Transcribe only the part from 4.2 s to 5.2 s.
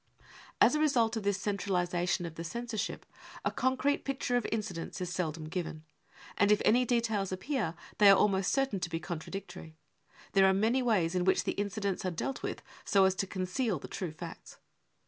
of incidents is